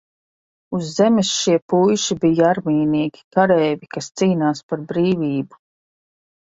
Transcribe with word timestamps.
Uz 0.77 0.87
Zemes 0.93 1.33
šie 1.41 1.59
puiši 1.73 2.17
bija 2.25 2.49
armijnieki, 2.55 3.25
kareivji, 3.39 3.93
kas 3.97 4.13
cīnās 4.23 4.67
par 4.73 4.85
brīvību. 4.95 5.67